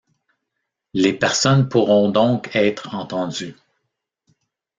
[0.95, 3.55] Les personnes pourront donc être entendues.